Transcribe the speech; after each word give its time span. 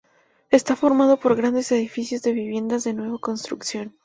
Está 0.49 0.75
formado 0.75 1.17
por 1.19 1.35
grandes 1.35 1.71
edificios 1.71 2.23
de 2.23 2.33
viviendas 2.33 2.83
de 2.85 2.93
nueva 2.95 3.19
construcción. 3.19 3.93